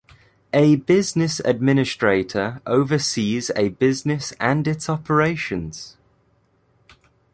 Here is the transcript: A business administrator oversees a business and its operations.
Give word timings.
A 0.55 0.77
business 0.77 1.39
administrator 1.41 2.59
oversees 2.65 3.51
a 3.55 3.69
business 3.69 4.33
and 4.39 4.67
its 4.67 4.89
operations. 4.89 5.95